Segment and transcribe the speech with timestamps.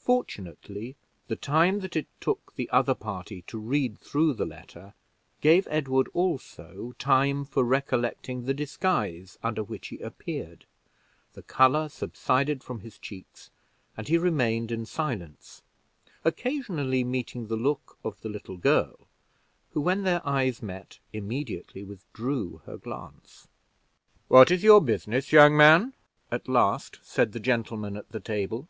[0.00, 0.96] Fortunately
[1.28, 4.92] the time that it took the other party to read through the letter
[5.40, 10.66] gave Edward also time for recollecting the disguise under which he appeared;
[11.34, 13.50] the color subsided from his cheeks,
[13.96, 15.62] and he remained in silence,
[16.24, 19.06] occasionally meeting the look of the little girl,
[19.74, 23.46] who, when their eyes met, immediately withdrew her glance.
[24.26, 25.92] "What is your business, young man?"
[26.32, 28.66] at last said the gentleman at the table.